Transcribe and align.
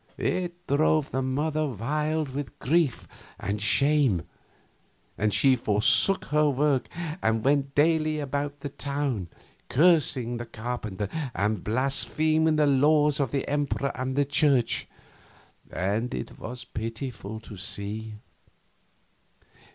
It 0.17 0.65
drove 0.65 1.11
the 1.11 1.21
mother 1.21 1.67
wild 1.67 2.29
with 2.29 2.57
grief 2.57 3.07
and 3.39 3.61
shame, 3.61 4.23
and 5.15 5.31
she 5.31 5.55
forsook 5.55 6.25
her 6.25 6.49
work 6.49 6.87
and 7.21 7.43
went 7.45 7.75
daily 7.75 8.19
about 8.19 8.61
the 8.61 8.69
town, 8.69 9.27
cursing 9.69 10.37
the 10.37 10.47
carpenter 10.47 11.07
and 11.35 11.63
blaspheming 11.63 12.55
the 12.55 12.65
laws 12.65 13.19
of 13.19 13.29
the 13.29 13.47
emperor 13.47 13.91
and 13.93 14.15
the 14.15 14.25
church, 14.25 14.87
and 15.71 16.15
it 16.15 16.39
was 16.39 16.63
pitiful 16.65 17.39
to 17.41 17.55
see. 17.55 18.15